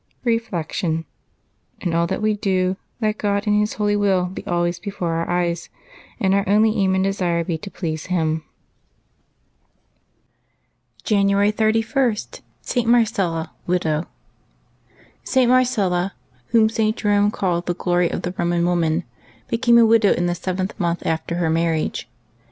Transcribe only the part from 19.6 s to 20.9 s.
a widow in the seventh